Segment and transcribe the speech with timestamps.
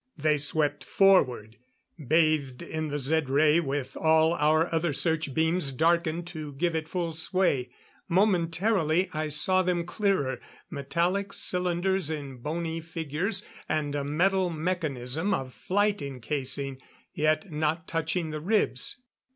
[0.17, 1.57] They swept forward,
[2.07, 6.89] bathed in the Zed ray with all our other search beams darkened to give it
[6.89, 7.69] full sway.
[8.09, 10.39] Momentarily I saw them clearer;
[10.71, 16.81] metallic cylinders in bony fingers, and a metal mechanism of flight encasing,
[17.13, 18.97] yet not touching the ribs.